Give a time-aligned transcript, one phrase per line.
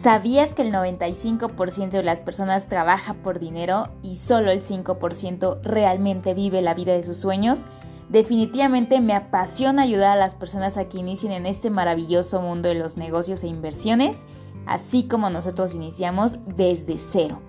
[0.00, 6.32] ¿Sabías que el 95% de las personas trabaja por dinero y solo el 5% realmente
[6.32, 7.66] vive la vida de sus sueños?
[8.08, 12.76] Definitivamente me apasiona ayudar a las personas a que inicien en este maravilloso mundo de
[12.76, 14.24] los negocios e inversiones,
[14.64, 17.42] así como nosotros iniciamos desde cero.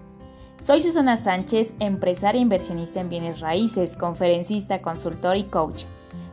[0.60, 5.86] Soy Susana Sánchez, empresaria e inversionista en bienes raíces, conferencista, consultor y coach.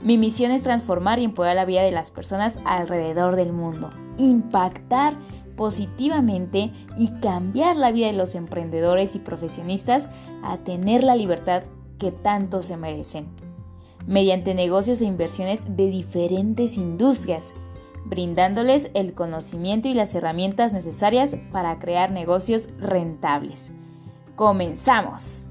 [0.02, 5.16] Mi misión es transformar y empoderar la vida de las personas alrededor del mundo, impactar
[5.58, 10.08] positivamente y cambiar la vida de los emprendedores y profesionistas
[10.44, 11.64] a tener la libertad
[11.98, 13.26] que tanto se merecen,
[14.06, 17.54] mediante negocios e inversiones de diferentes industrias,
[18.04, 23.72] brindándoles el conocimiento y las herramientas necesarias para crear negocios rentables.
[24.36, 25.47] ¡Comenzamos!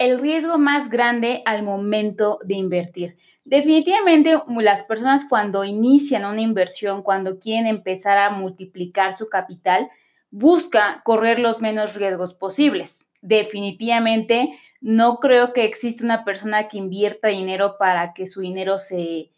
[0.00, 3.18] El riesgo más grande al momento de invertir.
[3.44, 9.90] Definitivamente las personas cuando inician una inversión, cuando quieren empezar a multiplicar su capital,
[10.30, 13.10] busca correr los menos riesgos posibles.
[13.20, 19.30] Definitivamente no creo que exista una persona que invierta dinero para que su dinero se,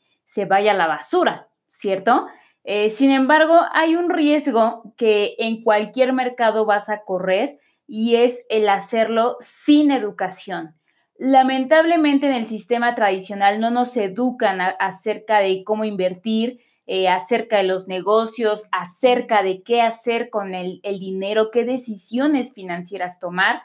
[0.48, 2.28] vaya a la basura, ¿cierto?
[2.62, 7.58] Eh, sin embargo, hay un riesgo que en cualquier mercado vas a correr
[7.94, 10.74] y es el hacerlo sin educación.
[11.18, 17.64] Lamentablemente en el sistema tradicional no nos educan acerca de cómo invertir, eh, acerca de
[17.64, 23.60] los negocios, acerca de qué hacer con el, el dinero, qué decisiones financieras tomar.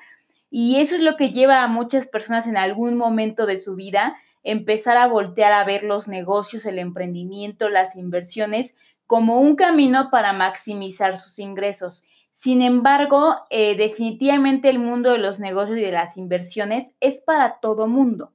[0.51, 4.17] Y eso es lo que lleva a muchas personas en algún momento de su vida
[4.43, 10.33] empezar a voltear a ver los negocios, el emprendimiento, las inversiones como un camino para
[10.33, 12.03] maximizar sus ingresos.
[12.39, 17.59] Sin embargo, eh, definitivamente el mundo de los negocios y de las inversiones es para
[17.59, 18.31] todo mundo,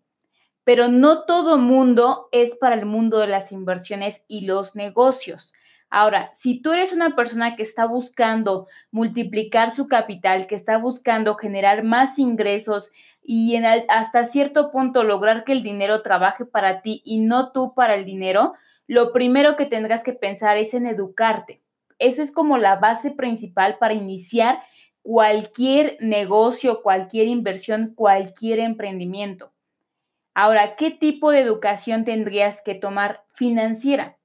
[0.65, 5.55] pero no todo mundo es para el mundo de las inversiones y los negocios.
[5.89, 11.37] Ahora, si tú eres una persona que está buscando multiplicar su capital, que está buscando
[11.37, 12.91] generar más ingresos
[13.23, 13.55] y
[13.89, 18.05] hasta cierto punto lograr que el dinero trabaje para ti y no tú para el
[18.05, 18.55] dinero,
[18.89, 21.63] lo primero que tendrás que pensar es en educarte
[21.99, 24.63] eso es como la base principal para iniciar
[25.03, 29.53] cualquier negocio, cualquier inversión, cualquier emprendimiento.
[30.35, 34.17] Ahora, ¿qué tipo de educación tendrías que tomar financiera?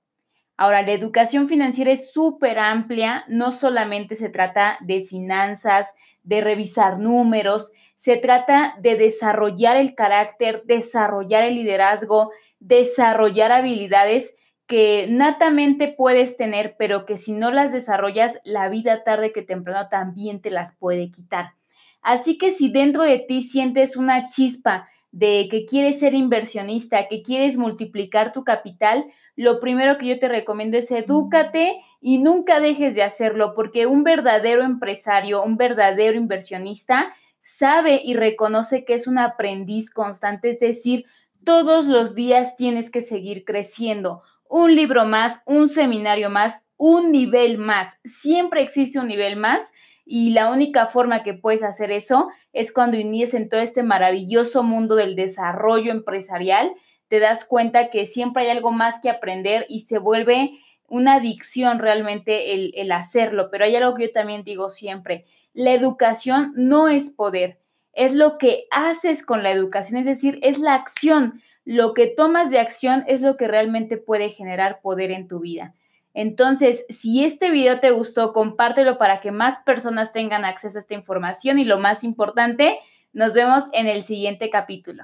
[0.55, 6.97] Ahora, la educación financiera es súper amplia, no solamente se trata de finanzas, de revisar
[6.97, 14.35] números, se trata de desarrollar el carácter, desarrollar el liderazgo, desarrollar habilidades
[14.67, 19.87] que natamente puedes tener, pero que si no las desarrollas, la vida tarde que temprano
[19.89, 21.53] también te las puede quitar.
[22.01, 27.21] Así que si dentro de ti sientes una chispa de que quieres ser inversionista, que
[27.21, 29.05] quieres multiplicar tu capital,
[29.35, 34.03] lo primero que yo te recomiendo es edúcate y nunca dejes de hacerlo, porque un
[34.03, 41.05] verdadero empresario, un verdadero inversionista, sabe y reconoce que es un aprendiz constante, es decir,
[41.45, 47.57] todos los días tienes que seguir creciendo un libro más, un seminario más, un nivel
[47.57, 47.99] más.
[48.03, 49.71] Siempre existe un nivel más
[50.05, 54.63] y la única forma que puedes hacer eso es cuando inicies en todo este maravilloso
[54.63, 56.71] mundo del desarrollo empresarial.
[57.09, 60.51] Te das cuenta que siempre hay algo más que aprender y se vuelve
[60.87, 63.49] una adicción realmente el, el hacerlo.
[63.51, 67.59] Pero hay algo que yo también digo siempre, la educación no es poder,
[67.97, 72.49] es lo que haces con la educación, es decir, es la acción lo que tomas
[72.49, 75.73] de acción es lo que realmente puede generar poder en tu vida.
[76.13, 80.93] Entonces, si este video te gustó, compártelo para que más personas tengan acceso a esta
[80.93, 82.79] información y lo más importante,
[83.11, 85.03] nos vemos en el siguiente capítulo.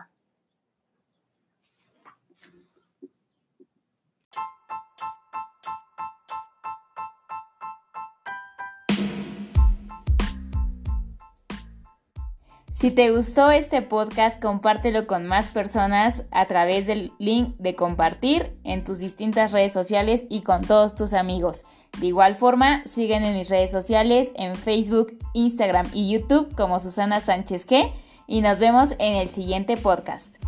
[12.83, 18.51] Si te gustó este podcast, compártelo con más personas a través del link de compartir
[18.65, 21.63] en tus distintas redes sociales y con todos tus amigos.
[22.01, 27.21] De igual forma, siguen en mis redes sociales en Facebook, Instagram y YouTube como Susana
[27.21, 27.89] Sánchez G
[28.27, 30.43] y nos vemos en el siguiente podcast.